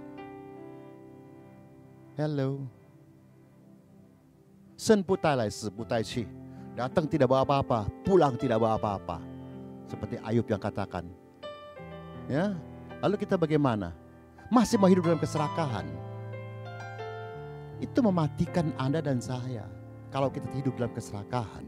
[2.20, 2.68] Hello.
[4.76, 6.28] Sen putai lai, si putai chi.
[6.80, 9.20] Datang tidak bawa apa-apa, pulang tidak bawa apa-apa.
[9.84, 11.04] Seperti Ayub yang katakan.
[12.32, 12.56] Ya,
[13.04, 13.92] lalu kita bagaimana?
[14.50, 15.86] masih mau hidup dalam keserakahan,
[17.80, 19.70] itu mematikan Anda dan saya.
[20.10, 21.66] Kalau kita hidup dalam keserakahan.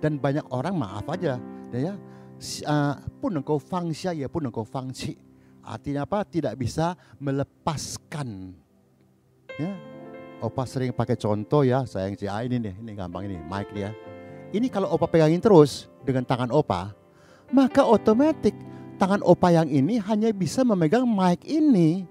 [0.00, 1.40] Dan banyak orang maaf aja,
[1.72, 1.94] ya,
[2.68, 5.16] uh, pun engkau fangsia ya pun engkau fangci.
[5.64, 6.24] Artinya apa?
[6.28, 8.52] Tidak bisa melepaskan.
[9.56, 9.72] Ya,
[10.44, 13.96] Opa sering pakai contoh ya, sayang si ini nih, ini gampang ini, mic dia.
[14.52, 16.92] Ini kalau Opa pegangin terus dengan tangan Opa,
[17.48, 18.52] maka otomatis
[18.96, 22.06] tangan opa yang ini hanya bisa memegang mic ini.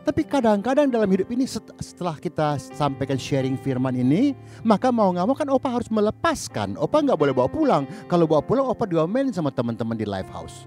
[0.00, 1.44] Tapi kadang-kadang dalam hidup ini
[1.78, 4.32] setelah kita sampaikan sharing firman ini,
[4.64, 6.74] maka mau nggak mau kan opa harus melepaskan.
[6.80, 7.84] Opa nggak boleh bawa pulang.
[8.08, 10.64] Kalau bawa pulang opa diomelin sama teman-teman di live house.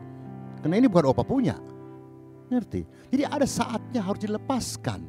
[0.61, 1.57] Karena ini bukan opa punya.
[2.53, 2.85] Ngerti?
[3.09, 5.01] Jadi ada saatnya harus dilepaskan.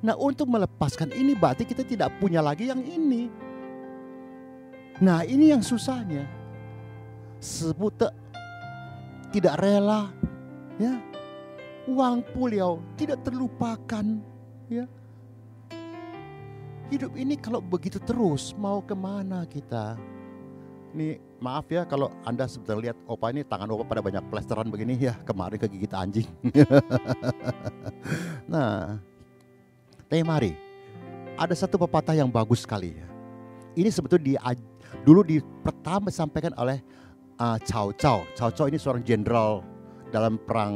[0.00, 3.28] Nah untuk melepaskan ini berarti kita tidak punya lagi yang ini.
[5.00, 6.24] Nah ini yang susahnya.
[7.40, 8.04] Sebut
[9.32, 10.12] tidak rela,
[10.76, 11.00] ya.
[11.88, 14.04] Uang puliau tidak terlupakan,
[14.68, 14.84] ya.
[16.92, 19.96] Hidup ini kalau begitu terus mau ke mana kita?
[20.90, 24.98] Ini maaf ya kalau Anda sebentar lihat opa ini tangan opa pada banyak plesteran begini
[24.98, 26.28] ya kemarin kegigit anjing.
[28.52, 28.98] nah,
[30.10, 30.58] tapi mari
[31.38, 33.06] ada satu pepatah yang bagus sekali ya.
[33.78, 34.58] Ini sebetulnya di,
[35.06, 36.82] dulu di pertama disampaikan oleh
[37.38, 38.26] uh, Cao Cao.
[38.34, 39.62] Cao Cao ini seorang jenderal
[40.10, 40.74] dalam perang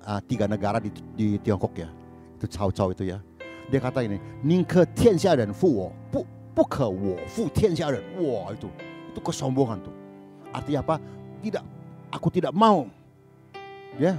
[0.00, 1.92] uh, tiga negara di, di Tiongkok ya.
[2.40, 3.20] Itu Cao Cao itu ya.
[3.68, 6.24] Dia kata ini, "Ningke tianxia ren fu wo, bu
[6.56, 8.72] buke wo fu tianxia ren." Wah, itu
[9.12, 9.92] itu kesombongan tuh.
[10.56, 10.96] Artinya apa?
[11.44, 11.64] Tidak
[12.16, 12.88] aku tidak mau
[14.00, 14.16] ya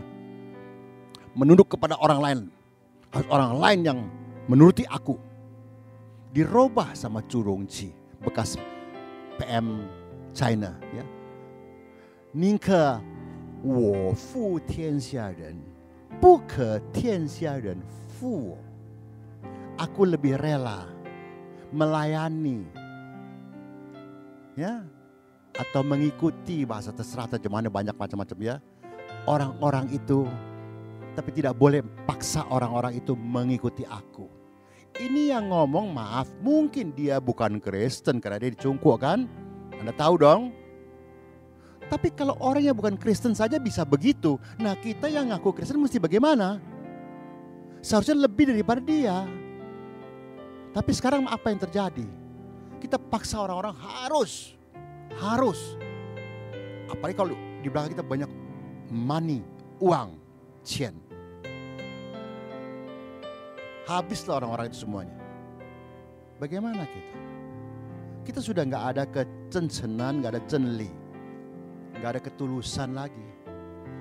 [1.33, 2.39] menunduk kepada orang lain.
[3.25, 3.99] Orang lain yang
[4.48, 5.18] menuruti aku.
[6.30, 7.90] dirubah sama Curungci,
[8.22, 8.54] bekas
[9.34, 9.82] PM
[10.30, 11.04] China ya.
[12.32, 13.02] 宁可
[13.66, 15.58] 我负天下人，
[16.20, 18.58] 不可天下人负我。
[19.82, 20.86] Aku lebih rela
[21.74, 22.62] melayani
[24.54, 24.86] ya
[25.56, 28.56] atau mengikuti bahasa terserah terjemahannya banyak macam-macam ya
[29.24, 30.28] orang-orang itu
[31.16, 34.28] tapi tidak boleh paksa orang-orang itu mengikuti aku
[35.01, 39.27] ini yang ngomong maaf mungkin dia bukan Kristen karena dia dicungkuk kan
[39.75, 40.41] Anda tahu dong
[41.85, 46.57] tapi kalau orangnya bukan Kristen saja bisa begitu nah kita yang ngaku Kristen mesti bagaimana
[47.83, 49.27] seharusnya lebih daripada dia
[50.75, 52.03] tapi sekarang apa yang terjadi?
[52.83, 54.59] Kita paksa orang-orang harus,
[55.15, 55.79] harus.
[56.91, 57.31] Apalagi kalau
[57.63, 58.27] di belakang kita banyak
[58.91, 59.39] money,
[59.79, 60.19] uang,
[60.67, 60.91] cien.
[63.85, 65.17] Habislah orang-orang itu semuanya.
[66.41, 67.17] Bagaimana kita?
[68.25, 70.89] Kita sudah nggak ada kecencenan, nggak ada cenli,
[72.01, 73.25] nggak ada ketulusan lagi.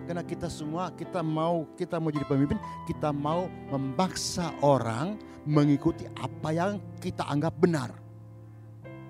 [0.08, 2.56] Karena kita semua kita mau kita mau jadi pemimpin,
[2.88, 7.92] kita mau memaksa orang mengikuti apa yang kita anggap benar.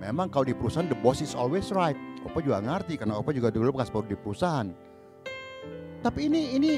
[0.03, 1.95] Memang kalau di perusahaan the boss is always right.
[2.27, 4.75] Opa juga ngerti karena Opa juga dulu bekas di perusahaan.
[6.03, 6.73] Tapi ini ini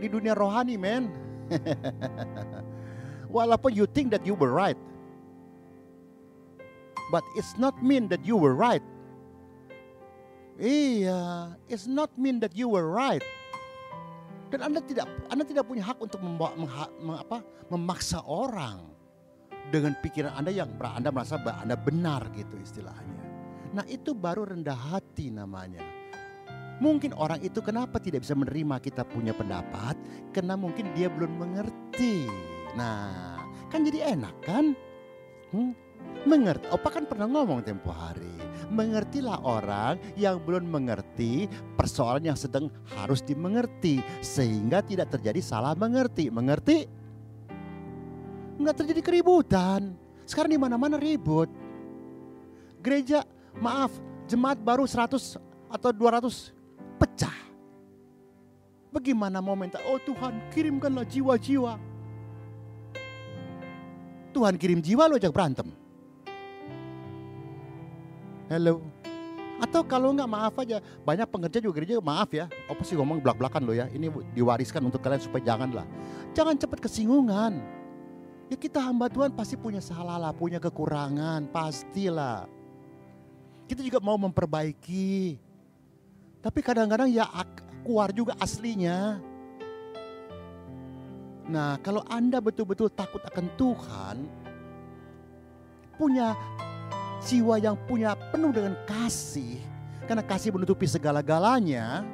[0.00, 1.12] di dunia rohani, men.
[3.30, 4.78] Walaupun you think that you were right.
[7.10, 8.82] But it's not mean that you were right.
[10.56, 13.22] Iya, it's not mean that you were right.
[14.48, 18.88] Dan Anda tidak Anda tidak punya hak untuk membawa, mengha, mem, apa, memaksa orang
[19.68, 23.22] dengan pikiran Anda yang Anda merasa bahwa Anda benar gitu istilahnya.
[23.76, 25.84] Nah, itu baru rendah hati namanya.
[26.80, 29.96] Mungkin orang itu kenapa tidak bisa menerima kita punya pendapat?
[30.32, 32.28] Karena mungkin dia belum mengerti.
[32.76, 33.40] Nah,
[33.72, 34.76] kan jadi enak kan?
[35.50, 35.72] Hmm?
[36.28, 36.68] Mengerti.
[36.68, 38.36] Opa kan pernah ngomong tempo hari.
[38.68, 44.04] Mengertilah orang yang belum mengerti persoalan yang sedang harus dimengerti.
[44.20, 46.28] Sehingga tidak terjadi salah mengerti.
[46.28, 46.84] Mengerti?
[48.60, 49.96] Enggak terjadi keributan.
[50.28, 51.48] Sekarang di mana-mana ribut.
[52.82, 53.24] Gereja,
[53.56, 53.94] maaf,
[54.26, 55.38] jemaat baru 100
[55.70, 56.52] atau 200
[56.98, 57.38] pecah.
[58.90, 61.95] Bagaimana mau minta, oh Tuhan kirimkanlah jiwa-jiwa.
[64.36, 65.72] Tuhan kirim jiwa lo ajak berantem.
[68.52, 68.84] Hello.
[69.56, 72.44] Atau kalau enggak maaf aja, banyak pengerja juga gereja maaf ya.
[72.68, 73.88] Apa sih ngomong belak-belakan lo ya?
[73.88, 75.88] Ini diwariskan untuk kalian supaya janganlah.
[76.36, 77.56] Jangan cepat kesinggungan.
[78.52, 82.44] Ya kita hamba Tuhan pasti punya salah lah, punya kekurangan, pastilah.
[83.64, 85.40] Kita juga mau memperbaiki.
[86.44, 87.24] Tapi kadang-kadang ya
[87.82, 89.18] keluar juga aslinya.
[91.46, 94.16] Nah kalau Anda betul-betul takut akan Tuhan,
[95.94, 96.34] punya
[97.24, 99.58] jiwa yang punya penuh dengan kasih,
[100.04, 102.04] karena kasih menutupi segala-galanya,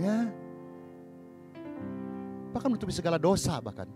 [0.00, 0.26] ya,
[2.50, 3.86] bahkan menutupi segala dosa bahkan.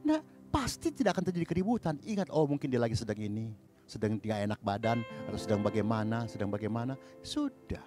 [0.00, 2.00] Nah, pasti tidak akan terjadi keributan.
[2.06, 3.52] Ingat, oh mungkin dia lagi sedang ini,
[3.84, 6.96] sedang tidak enak badan, atau sedang bagaimana, sedang bagaimana.
[7.20, 7.84] Sudah.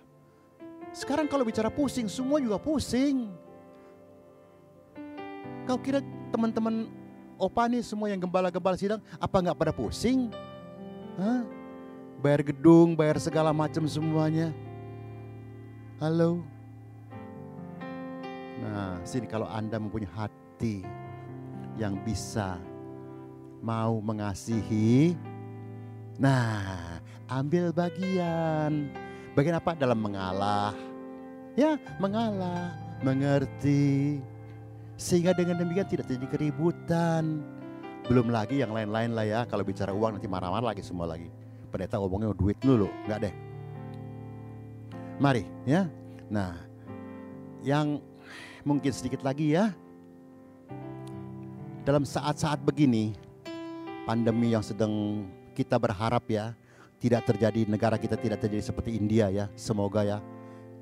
[0.94, 3.34] Sekarang kalau bicara pusing, semua juga pusing.
[5.64, 6.92] Kau kira teman-teman
[7.40, 10.32] Opa nih semua yang gembala-gembala sidang, apa nggak pada pusing?
[11.20, 11.44] Hah?
[12.24, 14.56] Bayar gedung, bayar segala macam semuanya.
[16.00, 16.46] Halo?
[18.64, 20.88] Nah, sini kalau Anda mempunyai hati
[21.76, 22.62] yang bisa
[23.60, 25.18] mau mengasihi,
[26.16, 28.88] nah ambil bagian.
[29.36, 29.76] Bagian apa?
[29.76, 30.72] Dalam mengalah.
[31.60, 32.72] Ya, mengalah,
[33.04, 34.24] mengerti,
[35.04, 37.44] sehingga dengan demikian tidak terjadi keributan.
[38.08, 39.42] Belum lagi yang lain-lain lah ya.
[39.44, 41.28] Kalau bicara uang nanti marah-marah lagi semua lagi.
[41.68, 42.88] Pendeta ngomongnya duit dulu.
[43.04, 43.34] Enggak deh.
[45.20, 45.92] Mari ya.
[46.32, 46.56] Nah
[47.68, 48.00] yang
[48.64, 49.76] mungkin sedikit lagi ya.
[51.84, 53.12] Dalam saat-saat begini,
[54.08, 56.56] pandemi yang sedang kita berharap ya,
[57.04, 59.52] tidak terjadi negara kita tidak terjadi seperti India ya.
[59.60, 60.24] Semoga ya,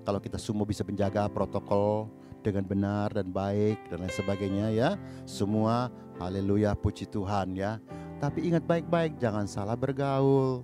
[0.05, 4.89] kalau kita semua bisa menjaga protokol dengan benar dan baik dan lain sebagainya ya.
[5.23, 7.77] Semua haleluya puji Tuhan ya.
[8.21, 10.61] Tapi ingat baik-baik jangan salah bergaul.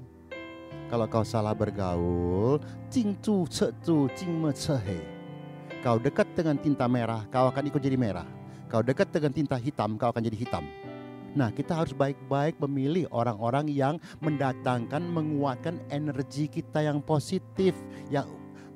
[0.87, 4.99] Kalau kau salah bergaul, cing tu ce tu cing me he.
[5.83, 8.25] Kau dekat dengan tinta merah, kau akan ikut jadi merah.
[8.67, 10.63] Kau dekat dengan tinta hitam, kau akan jadi hitam.
[11.37, 17.77] Nah, kita harus baik-baik memilih orang-orang yang mendatangkan, menguatkan energi kita yang positif,
[18.09, 18.25] yang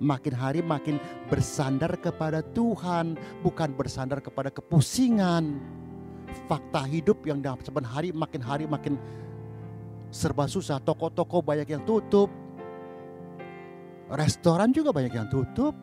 [0.01, 0.97] makin hari makin
[1.29, 5.61] bersandar kepada Tuhan, bukan bersandar kepada kepusingan.
[6.47, 8.95] fakta hidup yang dalam seben hari makin hari makin
[10.11, 10.79] serba susah.
[10.79, 12.31] Toko-toko banyak yang tutup.
[14.11, 15.75] Restoran juga banyak yang tutup.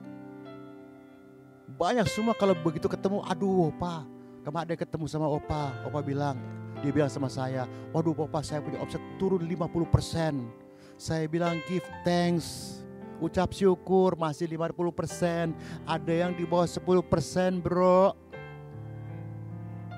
[1.68, 4.08] Banyak semua kalau begitu ketemu, aduh opa.
[4.40, 6.40] Kemarin ketemu sama opa, opa bilang,
[6.80, 10.48] dia bilang sama saya, waduh opa saya punya omset turun 50%.
[10.96, 12.80] Saya bilang give thanks,
[13.18, 15.54] ucap syukur masih 50%.
[15.86, 18.14] Ada yang di bawah 10% bro.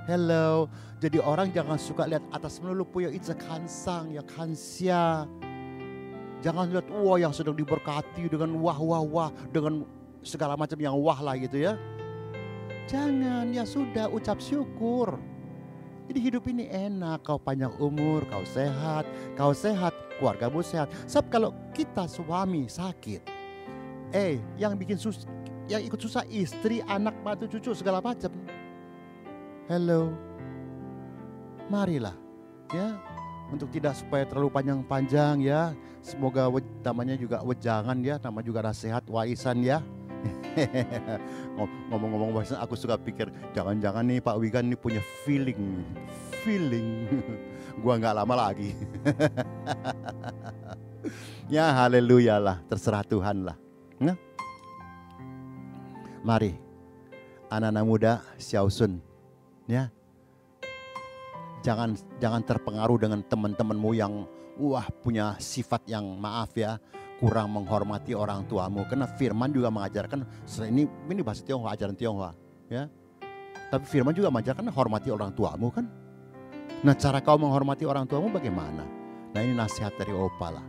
[0.08, 0.66] Hello,
[0.98, 5.28] jadi orang jangan suka lihat atas melulu punya it's a kansang ya kansia.
[6.40, 9.84] Jangan lihat wah yang sedang diberkati dengan wah wah wah dengan
[10.24, 11.78] segala macam yang wah lah gitu ya.
[12.90, 15.14] Jangan ya sudah ucap syukur.
[16.10, 19.06] Jadi hidup ini enak, kau panjang umur, kau sehat,
[19.38, 20.90] kau sehat, keluargamu sehat.
[21.06, 23.22] Sebab kalau kita suami sakit,
[24.10, 25.30] eh yang bikin sus,
[25.70, 28.34] yang ikut susah istri, anak, batu, cucu segala macam
[29.70, 30.10] hello.
[31.70, 32.18] Marilah
[32.74, 32.98] ya
[33.54, 35.78] untuk tidak supaya terlalu panjang-panjang ya.
[36.02, 36.50] Semoga
[36.82, 39.78] namanya juga wejangan ya, nama juga nasihat waisan ya.
[41.90, 45.84] Ngomong-ngomong waisan aku suka pikir jangan-jangan nih Pak Wigan nih punya feeling,
[46.42, 47.06] feeling.
[47.82, 48.74] Gua nggak lama lagi.
[51.54, 53.56] ya haleluya lah, terserah Tuhan lah.
[54.02, 54.16] Nah.
[56.20, 56.70] Mari
[57.50, 59.02] anak-anak muda Xiaosun
[59.66, 59.90] ya
[61.66, 64.24] jangan jangan terpengaruh dengan teman-temanmu yang
[64.56, 66.78] wah punya sifat yang maaf ya
[67.20, 68.88] kurang menghormati orang tuamu.
[68.88, 70.24] Karena firman juga mengajarkan
[70.72, 72.32] ini ini bahasa Tionghoa ajaran Tionghoa.
[72.72, 72.88] Ya.
[73.70, 75.86] Tapi firman juga mengajarkan hormati orang tuamu kan?
[76.80, 78.82] Nah cara kau menghormati orang tuamu bagaimana?
[79.30, 80.66] Nah ini nasihat dari Opa lah.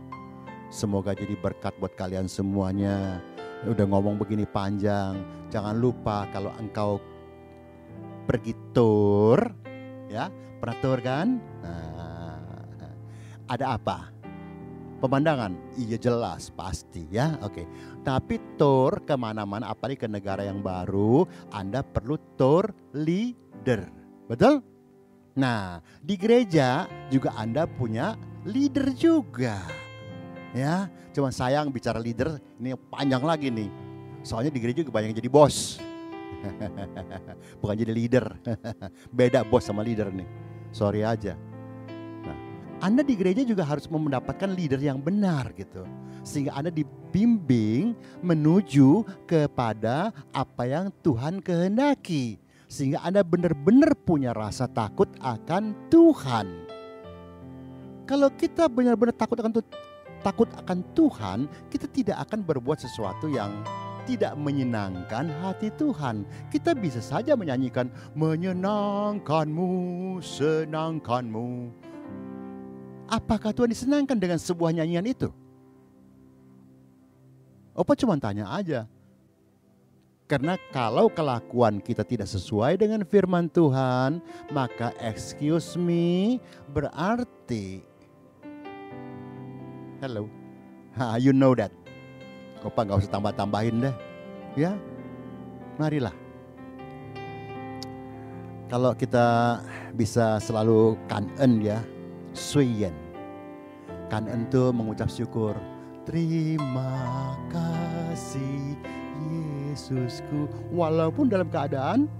[0.68, 3.18] Semoga jadi berkat buat kalian semuanya.
[3.64, 5.18] Udah ngomong begini panjang.
[5.48, 7.00] Jangan lupa kalau engkau
[8.28, 9.50] pergi tour,
[10.06, 10.30] ya.
[10.62, 11.42] Pernah tour kan?
[11.60, 12.38] Nah,
[13.50, 14.11] ada apa?
[15.02, 17.66] Pemandangan, iya jelas pasti ya, oke.
[18.06, 23.90] Tapi tour ke mana-mana, apalagi ke negara yang baru, Anda perlu tour leader,
[24.30, 24.62] betul?
[25.34, 28.14] Nah, di gereja juga Anda punya
[28.46, 29.66] leader juga.
[30.54, 33.74] Ya, cuma sayang bicara leader ini panjang lagi nih.
[34.22, 35.82] Soalnya di gereja juga banyak yang jadi bos.
[37.58, 38.38] Bukan jadi leader.
[39.18, 40.30] Beda bos sama leader nih.
[40.70, 41.34] Sorry aja.
[42.82, 45.86] Anda di gereja juga harus mendapatkan leader yang benar gitu.
[46.26, 47.94] Sehingga Anda dibimbing
[48.26, 52.42] menuju kepada apa yang Tuhan kehendaki.
[52.66, 56.46] Sehingga Anda benar-benar punya rasa takut akan Tuhan.
[58.02, 59.62] Kalau kita benar-benar takut akan
[60.26, 61.38] takut akan Tuhan,
[61.70, 63.62] kita tidak akan berbuat sesuatu yang
[64.10, 66.26] tidak menyenangkan hati Tuhan.
[66.50, 67.86] Kita bisa saja menyanyikan
[68.18, 69.70] menyenangkanmu,
[70.18, 71.70] senangkanmu.
[73.12, 75.28] Apakah Tuhan disenangkan dengan sebuah nyanyian itu?
[77.76, 78.88] Opa cuma tanya aja.
[80.24, 86.40] Karena kalau kelakuan kita tidak sesuai dengan firman Tuhan, maka excuse me
[86.72, 87.84] berarti
[90.00, 90.24] Hello.
[90.96, 91.68] Ha, you know that
[92.64, 93.94] Opa nggak usah tambah-tambahin deh.
[94.56, 94.72] Ya,
[95.76, 96.16] marilah.
[98.72, 99.60] Kalau kita
[99.92, 101.84] bisa selalu kanen ya,
[102.36, 102.92] suyen.
[104.12, 105.56] Kanen itu mengucap syukur.
[106.04, 108.76] Terima kasih
[109.70, 110.50] Yesusku.
[110.74, 112.10] Walaupun dalam keadaan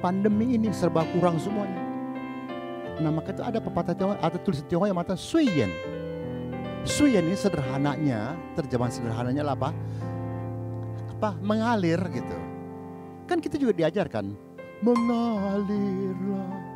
[0.00, 1.82] pandemi ini serba kurang semuanya.
[3.00, 5.72] Nah maka itu ada pepatah Tionghoa atau tulis Tionghoa yang mata suyen
[6.80, 9.70] Suyen ini sederhananya, terjemahan sederhananya lah apa?
[11.12, 11.36] Apa?
[11.44, 12.36] Mengalir gitu.
[13.28, 14.32] Kan kita juga diajarkan
[14.80, 16.69] mengalirlah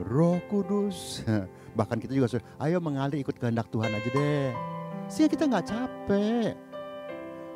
[0.00, 1.22] Roh Kudus.
[1.78, 4.50] Bahkan kita juga sudah, ayo mengalir ikut kehendak Tuhan aja deh.
[5.10, 6.52] Sehingga kita nggak capek.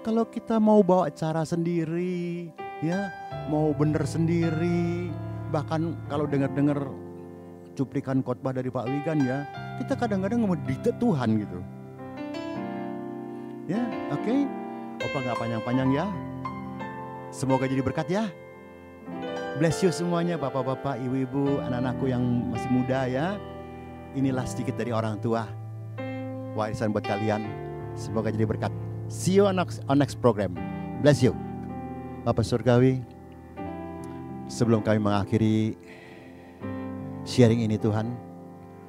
[0.02, 2.50] Kalau kita mau bawa cara sendiri,
[2.82, 3.10] ya
[3.50, 5.10] mau bener sendiri,
[5.50, 6.78] bahkan kalau dengar-dengar
[7.74, 9.46] cuplikan khotbah dari Pak Wigan ya,
[9.82, 10.54] kita kadang-kadang mau
[10.98, 11.58] Tuhan gitu.
[13.68, 13.84] Ya,
[14.14, 14.22] oke.
[14.24, 14.40] Okay.
[14.98, 16.06] Opa nggak panjang-panjang ya.
[17.30, 18.26] Semoga jadi berkat ya.
[19.58, 22.22] Bless you semuanya bapak-bapak, ibu-ibu, anak-anakku yang
[22.54, 23.42] masih muda ya.
[24.14, 25.50] Inilah sedikit dari orang tua.
[26.54, 27.42] Warisan buat kalian.
[27.98, 28.70] Semoga jadi berkat.
[29.10, 30.54] See you on next, next program.
[31.02, 31.34] Bless you.
[32.22, 33.02] Bapak Surgawi,
[34.46, 35.74] sebelum kami mengakhiri
[37.26, 38.14] sharing ini Tuhan,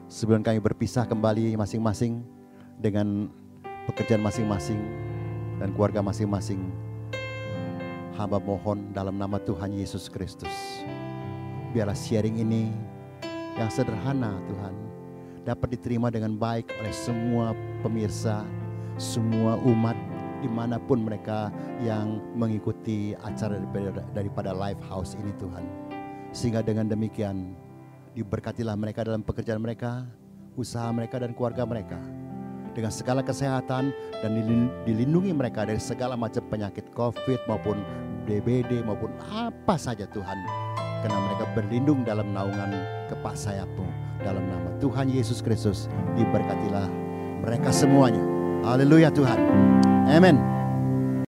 [0.06, 2.22] sebelum kami berpisah kembali masing-masing
[2.78, 3.26] dengan
[3.90, 4.78] pekerjaan masing-masing
[5.58, 6.62] dan keluarga masing-masing.
[8.20, 10.52] Hamba mohon dalam nama Tuhan Yesus Kristus.
[11.72, 12.68] Biarlah sharing ini
[13.56, 14.76] yang sederhana Tuhan
[15.48, 18.44] dapat diterima dengan baik oleh semua pemirsa,
[19.00, 19.96] semua umat
[20.44, 21.48] di mana pun mereka
[21.80, 25.64] yang mengikuti acara daripada, daripada Live House ini Tuhan.
[26.36, 27.56] Sehingga dengan demikian
[28.20, 30.04] diberkatilah mereka dalam pekerjaan mereka,
[30.60, 32.04] usaha mereka dan keluarga mereka.
[32.76, 34.32] Dengan segala kesehatan dan
[34.84, 40.38] dilindungi mereka dari segala macam penyakit COVID maupun DBD maupun apa saja Tuhan.
[41.02, 42.78] Karena mereka berlindung dalam naungan
[43.10, 43.88] kepak sayapmu.
[44.22, 46.86] Dalam nama Tuhan Yesus Kristus diberkatilah
[47.42, 48.22] mereka semuanya.
[48.68, 49.40] Haleluya Tuhan.
[50.12, 50.59] Amen.